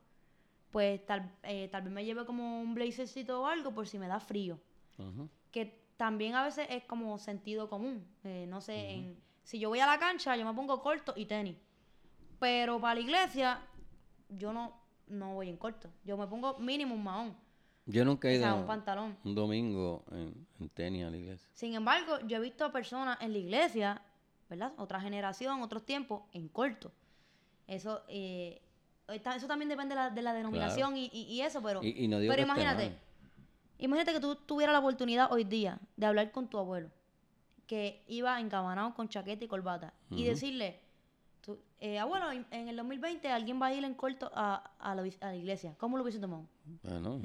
[0.71, 4.09] pues tal, eh, tal vez me lleve como un blazercito o algo por si me
[4.09, 4.61] da frío.
[5.51, 8.07] Que también a veces es como sentido común.
[8.49, 11.57] No sé, en- si yo voy a la cancha, yo me pongo corto y tenis.
[12.43, 13.61] Pero para la iglesia,
[14.29, 14.73] yo no,
[15.07, 15.89] no voy en corto.
[16.05, 17.37] Yo me pongo mínimo un mahón.
[17.87, 19.17] Yo nunca he O ido sea, un pantalón.
[19.23, 21.49] un domingo en, en tenis a la iglesia.
[21.53, 24.03] Sin embargo, yo he visto a personas en la iglesia,
[24.51, 24.73] ¿verdad?
[24.77, 26.91] Otra generación, otros tiempos, en corto.
[27.69, 28.61] Eso, eh,
[29.37, 32.19] eso también depende de la, de la denominación y, y- y eso, pero, Y- no
[32.19, 32.99] pero imagínate,
[33.79, 36.91] imagínate que tú tuvieras la oportunidad hoy día de hablar con tu abuelo,
[37.69, 40.81] que iba encabanado con chaqueta y corbata, y decirle,
[41.43, 44.95] tú, eh, abuelo, en, en el 2020 alguien va a ir en corto a, a
[44.95, 45.75] la, vis- a la iglesia.
[45.79, 46.47] ¿Cómo lo hubiese tomado?
[46.83, 47.21] Bueno,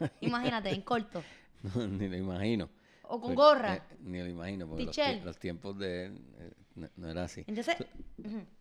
[0.20, 1.22] Imagínate, en corto.
[1.74, 2.68] no, ni lo imagino.
[3.02, 3.74] O con Pues, gorra.
[3.76, 7.24] eh, ni lo imagino, porque los, tie- los tiempos de él eh, no, no era
[7.24, 7.44] así.
[7.46, 7.76] Entonces.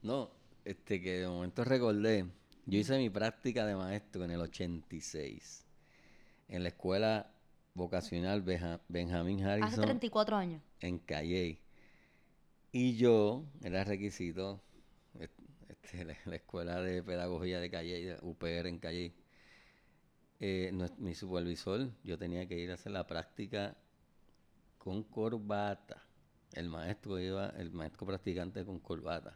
[0.02, 0.30] No,
[0.66, 2.26] este que de momento recordé,
[2.66, 5.66] yo hice mi práctica de maestro en el 86,
[6.50, 7.30] en la escuela
[7.74, 10.62] vocacional Beja- Benjamin Hace Harrison 34 años.
[10.80, 11.60] en Calle.
[12.72, 14.62] Y yo, era requisito,
[15.94, 19.14] este, la, la Escuela de Pedagogía de Calle, UPR en Calle,
[20.40, 23.76] eh, nues- mi supervisor, yo tenía que ir a hacer la práctica
[24.78, 26.04] con corbata.
[26.54, 29.36] El maestro iba, el maestro practicante con corbata.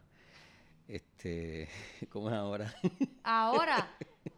[0.88, 1.68] Este,
[2.10, 2.72] ¿cómo es ahora?
[3.24, 3.88] Ahora,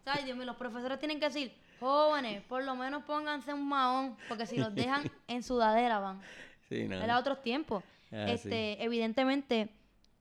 [0.03, 0.25] ¿sabes?
[0.25, 4.45] Dios mío, los profesores tienen que decir, jóvenes, por lo menos pónganse un mahón, porque
[4.45, 6.21] si los dejan en sudadera van.
[6.69, 7.01] sí, no.
[7.01, 7.83] Era otros tiempos.
[8.11, 9.69] Ah, este, Evidentemente,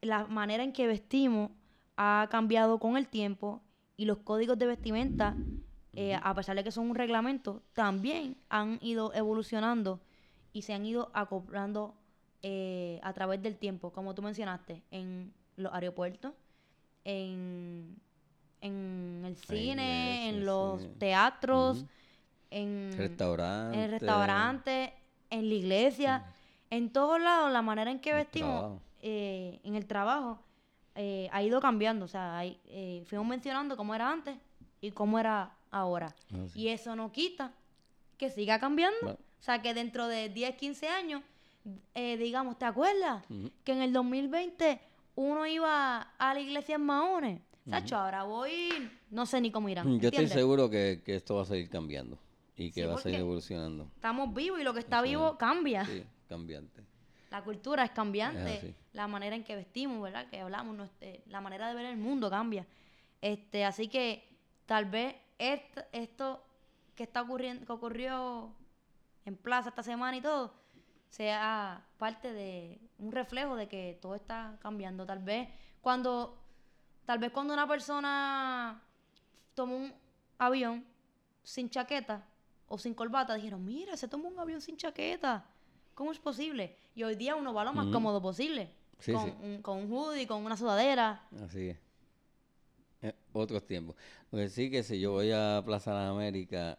[0.00, 1.50] la manera en que vestimos
[1.96, 3.62] ha cambiado con el tiempo
[3.96, 5.36] y los códigos de vestimenta,
[5.92, 10.00] eh, a pesar de que son un reglamento, también han ido evolucionando
[10.52, 11.94] y se han ido acoplando
[12.42, 16.32] eh, a través del tiempo, como tú mencionaste, en los aeropuertos,
[17.04, 17.96] en,
[18.60, 20.88] en el cine, en los sí.
[20.98, 21.84] teatros,
[22.50, 23.76] en Restaurante.
[23.78, 24.94] en el restaurante,
[25.30, 26.24] en la iglesia,
[26.70, 30.43] en todos lados, la manera en que El vestimos, eh, en el trabajo,
[30.94, 32.04] eh, ha ido cambiando.
[32.04, 34.36] O sea, hay- eh, fuimos mencionando cómo era antes
[34.80, 36.14] y cómo era ahora.
[36.32, 36.60] Ah, sí.
[36.62, 37.52] Y eso no quita
[38.18, 38.96] que siga cambiando.
[39.02, 39.18] Bueno.
[39.40, 41.22] O sea, que dentro de 10, 15 años,
[41.94, 43.22] eh, digamos, ¿te acuerdas?
[43.64, 44.80] Que en el 2020
[45.16, 47.40] uno iba a la iglesia en Mahones.
[47.68, 48.68] Sacho, ahora voy,
[49.10, 49.98] no sé ni cómo irán.
[49.98, 52.18] Yo estoy seguro que, que esto va a seguir cambiando
[52.56, 53.88] y que Sí, va a seguir evolucionando.
[53.94, 55.84] Estamos vivos y lo que está vivo cambia.
[55.86, 56.82] Sí, cambiante.
[57.34, 60.28] La cultura es cambiante, Es la manera en que vestimos, ¿verdad?
[60.28, 62.64] Que hablamos, no- eh, la manera de ver el mundo cambia.
[63.20, 64.28] Este, así que
[64.66, 66.44] tal vez esto, esto
[66.94, 68.54] que está ocurriendo, que ocurrió
[69.24, 70.54] en Plaza esta semana y todo,
[71.10, 75.04] sea parte de un reflejo de que todo está cambiando.
[75.04, 75.48] Tal vez
[75.80, 76.38] cuando,
[77.04, 78.80] tal vez cuando una persona
[79.54, 79.92] tomó un
[80.38, 80.84] avión
[81.42, 82.24] sin chaqueta
[82.68, 85.44] o sin corbata, dijeron, mira, se tomó un avión sin chaqueta.
[85.94, 86.76] ¿Cómo es posible?
[86.94, 87.94] Y hoy día uno va lo más Ujú.
[87.94, 88.70] cómodo posible.
[88.98, 89.34] Sí, con, sí.
[89.42, 91.22] Un, con un hoodie, con una sudadera.
[91.44, 91.78] Así es.
[93.02, 93.96] Eh, otros tiempos.
[94.30, 96.78] Lo que sí que si yo voy a Plaza de las Américas,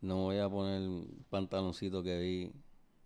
[0.00, 2.52] no voy a poner un pantaloncito que vi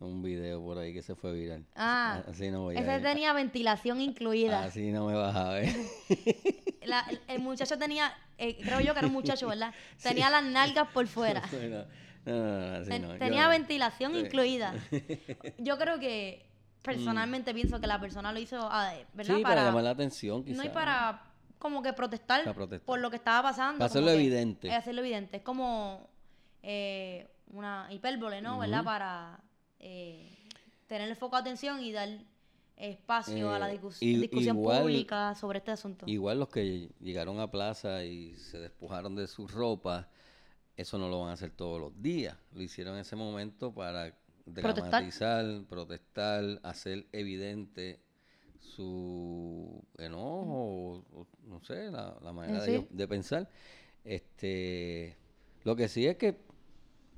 [0.00, 1.64] un video por ahí que se fue viral.
[1.74, 3.02] Ah, así no voy a Ese ir.
[3.02, 4.64] tenía ventilación incluida.
[4.64, 5.68] Así no me vas a ver.
[6.82, 9.74] La- el, el muchacho tenía, eh, creo yo que era un muchacho, ¿verdad?
[10.02, 11.42] Tenía las nalgas por fuera.
[11.52, 11.84] no,
[12.26, 13.02] no, así Ten-.
[13.08, 14.18] Yo tenía ventilación Sí.
[14.20, 14.74] incluida.
[15.58, 16.44] Yo creo que
[16.82, 19.36] personalmente pienso que la persona lo hizo, ah, ¿verdad?
[19.36, 20.58] Sí, para, llamar la atención, quizás.
[20.58, 21.22] no y para
[21.58, 22.84] como que protestar, protestar.
[22.86, 23.78] por lo que estaba pasando.
[23.78, 24.68] Para hacerlo evidente.
[24.68, 25.38] eh, hacerlo evidente.
[25.38, 26.08] Es como
[26.62, 28.58] eh, una hipérbole, ¿no?
[28.58, 28.84] ¿Verdad?
[28.84, 29.40] Para
[29.80, 30.30] eh,
[30.86, 32.08] tener el foco de atención y dar
[32.76, 36.04] espacio a la Eh, discus- discusión igual- pública sobre este asunto.
[36.08, 40.08] Igual los que llegaron a plaza y se despojaron de su ropa,
[40.76, 42.36] eso no lo van a hacer todos los días.
[42.52, 48.00] Lo hicieron en ese momento para dramatizar, protestar, hacer evidente
[48.60, 53.48] su enojo, o, o no sé, la, la manera de, ellos de pensar.
[54.04, 55.16] Este,
[55.64, 56.38] lo que sí es que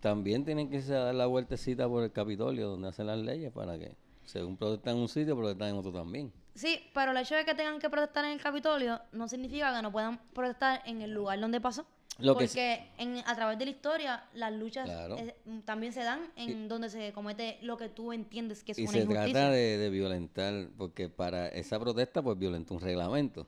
[0.01, 3.97] también tienen que dar la vueltecita por el Capitolio donde hacen las leyes para que,
[4.25, 6.33] según protestan en un sitio, protestan en otro también.
[6.55, 9.83] Sí, pero el hecho de que tengan que protestar en el Capitolio no significa que
[9.83, 11.87] no puedan protestar en el lugar donde pasó.
[12.19, 15.17] Lo que porque en, a través de la historia las luchas Claro.
[15.19, 18.83] eh, también se dan en donde se comete lo que tú entiendes que es Y
[18.83, 19.33] una se injusticia.
[19.33, 23.47] trata de, de violentar, porque para esa protesta, pues violentó un reglamento.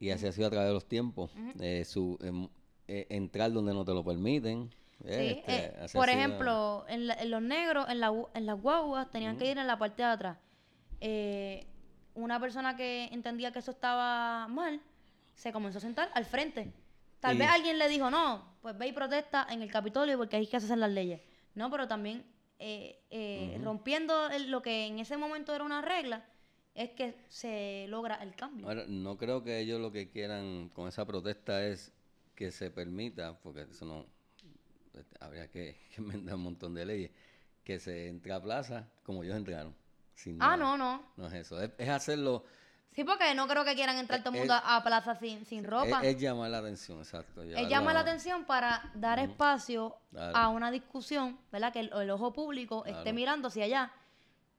[0.00, 1.30] Y así ha sido a través de los tiempos.
[1.60, 2.48] eh, su, em,
[2.88, 4.70] eh, entrar donde no te lo permiten.
[5.02, 5.06] Sí,
[5.46, 9.50] este, por ejemplo, en, la- en los negros, en, la, en las guaguas, tenían que
[9.50, 10.36] ir en la parte de atrás.
[11.00, 11.64] Eh,
[12.14, 14.80] una persona que entendía que eso estaba mal,
[15.34, 16.72] se comenzó a sentar al frente.
[17.20, 20.36] Tal Y- vez alguien le dijo, no, pues ve y protesta en el Capitolio porque
[20.36, 21.20] ahí es que se hacen las leyes.
[21.54, 22.24] No, pero también
[22.58, 26.24] eh, eh, rompiendo el- lo que en ese momento era una regla,
[26.74, 28.66] es que se logra el cambio.
[28.68, 31.92] Ahora, no creo que ellos lo que quieran con esa protesta es
[32.34, 34.06] que se permita, porque eso no.
[34.94, 37.10] este, Habría que, que enmendar un montón de leyes.
[37.64, 39.74] Que se entre a plaza como ellos entraron.
[40.14, 40.56] sin ah, nada.
[40.56, 41.02] no, no.
[41.16, 41.60] No es eso.
[41.62, 42.44] Es, es hacerlo.
[42.92, 45.46] Sí, porque no creo que quieran entrar todo el Eh, mundo a, a plaza sin,
[45.46, 46.00] sin ropa.
[46.02, 47.42] Es, es llamar la atención, exacto.
[47.42, 49.96] Él llevarlo llama la atención para dar espacio
[50.34, 51.72] a una discusión, ¿verdad?
[51.72, 53.92] Que el, el ojo público esté mirando hacia allá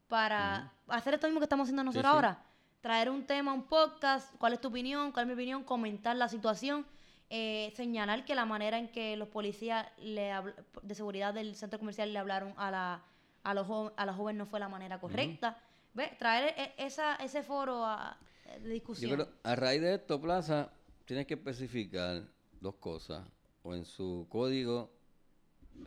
[0.07, 2.15] para hacer esto mismo que estamos haciendo nosotros sí.
[2.15, 2.43] ahora.
[2.81, 6.27] Traer un tema, un podcast, cuál es tu opinión, cuál es mi opinión, comentar la
[6.27, 6.85] situación,
[7.29, 10.33] eh, señalar que la manera en que los policías le
[10.81, 13.03] de seguridad del centro comercial le hablaron a la,
[13.43, 15.57] a los, a la joven no fue la manera correcta.
[15.93, 16.17] ¿Ves?
[16.17, 18.17] Traer e- esa, ese foro a-
[18.61, 19.09] de discusión.
[19.11, 20.71] Yo creo, a raíz de esto, Plaza,
[21.05, 22.23] tienes que especificar
[22.59, 23.27] dos cosas.
[23.63, 24.91] O en su código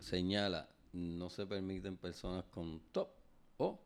[0.01, 3.09] señala no se permiten personas con top
[3.59, 3.81] o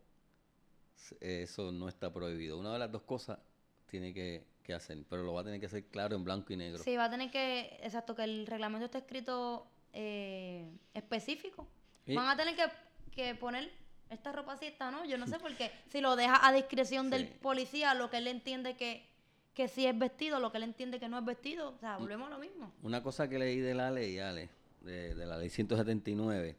[1.20, 2.58] eso no está prohibido.
[2.58, 3.38] Una de las dos cosas
[3.86, 6.56] tiene que, que hacer, pero lo va a tener que hacer claro en blanco y
[6.56, 6.82] negro.
[6.82, 11.66] Sí, va a tener que, exacto, que el reglamento esté escrito eh, específico.
[12.04, 12.64] Y- Van a tener que,
[13.10, 13.70] que poner
[14.10, 15.70] esta ropa así, esta no, yo no sé por qué.
[15.92, 19.06] Si lo deja a discreción del policía, lo que él entiende que,
[19.54, 21.78] que sí es vestido, lo que él entiende que no es vestido, o Mm.
[21.80, 22.72] sea, volvemos a lo mismo.
[22.82, 24.48] Una cosa que leí de la ley, Ale,
[24.82, 26.56] de, de la ley 179,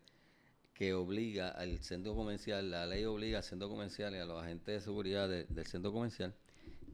[0.74, 4.76] que obliga al centro comercial, la ley obliga al centro comercial y a los agentes
[4.76, 6.34] de seguridad de- del centro comercial,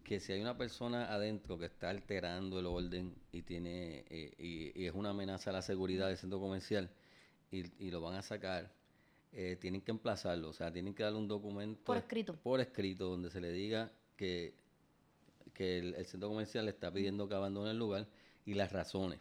[0.03, 4.79] que si hay una persona adentro que está alterando el orden y tiene eh, y,
[4.79, 6.89] y es una amenaza a la seguridad del centro comercial
[7.51, 8.71] y, y lo van a sacar,
[9.37, 12.35] eh, tienen que emplazarlo, o sea, tienen que darle un documento Por escrito.
[12.37, 14.55] por escrito donde se le diga que,
[15.53, 18.07] que el, el centro comercial le está pidiendo que abandone el lugar
[18.45, 19.19] y las razones.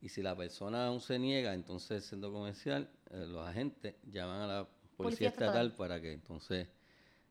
[0.00, 4.40] Y si la persona aún se niega, entonces el centro comercial, eh, los agentes llaman
[4.42, 5.66] a la policía, Policía estatal.
[5.66, 6.68] estatal para que entonces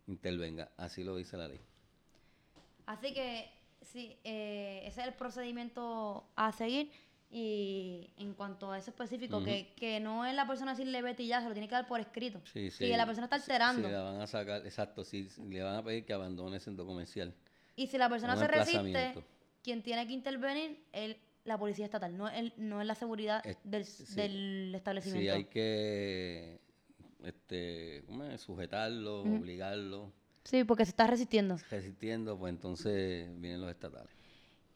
[0.07, 0.71] intervenga.
[0.77, 1.59] Así lo dice la ley.
[2.85, 3.49] Así que
[3.81, 6.91] sí, eh, ese es el procedimiento a seguir.
[7.29, 11.27] Y en cuanto a eso específico, que, que no es la persona decirle vete y
[11.27, 12.39] ya, se lo tiene que dar por escrito.
[12.53, 13.87] Sí, Si la persona está alterando.
[13.87, 16.61] Si la van a sacar, exacto, si si le van a pedir que abandone el
[16.61, 17.33] centro comercial.
[17.75, 19.15] Y si la persona se resiste,
[19.63, 23.57] quien tiene que intervenir es la policía estatal, no es, no es la seguridad Es-
[23.63, 24.15] del, sí.
[24.15, 25.33] del Si establecimiento.
[25.35, 26.59] hay que
[27.23, 28.03] este,
[28.37, 30.11] sujetarlo, obligarlo,
[30.43, 31.57] Sí, porque se está resistiendo.
[31.71, 34.09] resistiendo, pues entonces vienen los estatales.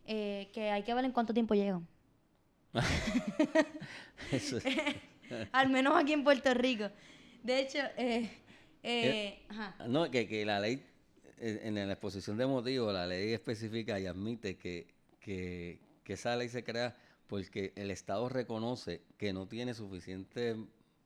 [0.08, 1.88] Eh, que hay que ver en cuánto tiempo llegan.
[4.32, 4.63] Eso es-
[5.51, 6.89] Al menos aquí en Puerto Rico.
[7.43, 8.30] De hecho, eh,
[8.84, 9.76] eh, ajá.
[9.88, 10.84] No, que, que la ley,
[11.38, 14.88] eh, en la exposición de motivos, la ley especifica y admite que,
[15.20, 16.95] que, que esa ley se crea
[17.28, 20.55] porque el Estado reconoce que no tiene suficiente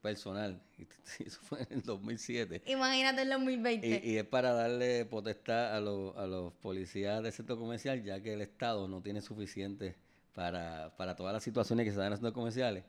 [0.00, 0.62] personal.
[1.24, 2.62] Eso fue en el 2007.
[2.66, 4.00] Imagínate en 2020.
[4.04, 8.20] Y, y es para darle potestad a, los- a los policías del centro comercial, ya
[8.22, 9.96] que el Estado no tiene suficiente
[10.34, 12.84] para, para todas las situaciones que se dan en los centros comerciales.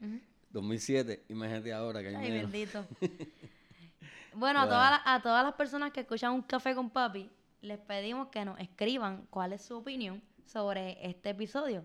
[0.51, 2.51] 2007, imagínate ahora que hay Ay, menos.
[2.51, 2.85] bendito.
[4.33, 7.29] bueno, a, todas las, a todas las personas que escuchan un café con papi,
[7.61, 11.83] les pedimos que nos escriban cuál es su opinión sobre este episodio.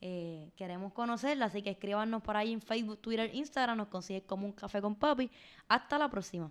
[0.00, 4.46] Eh, queremos conocerla, así que escríbanos por ahí en Facebook, Twitter, Instagram, nos consigues como
[4.46, 5.30] un café con papi.
[5.68, 6.50] Hasta la próxima.